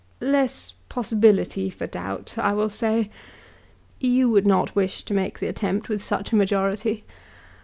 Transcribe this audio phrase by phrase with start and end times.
[0.19, 3.11] "Less possibility for doubt, I will say.
[3.99, 7.03] You would not wish to make the attempt with such a majority?"